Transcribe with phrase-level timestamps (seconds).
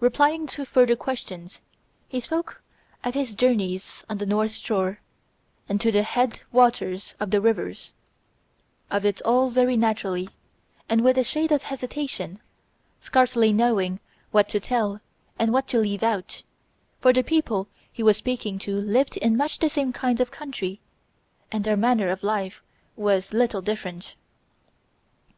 [0.00, 1.60] Replying to further questions
[2.08, 2.62] he spoke
[3.04, 5.00] of his journeys on the North Shore
[5.68, 7.92] and to the head waters of the rivers
[8.90, 10.30] of it all very naturally
[10.88, 12.40] and with a shade of hesitation,
[13.00, 14.00] scarcely knowing
[14.30, 15.02] what to tell
[15.38, 16.44] and what to leave out,
[17.02, 20.80] for the people he was speaking to lived in much the same kind of country
[21.52, 22.62] and their manner of life
[22.96, 24.16] was little different.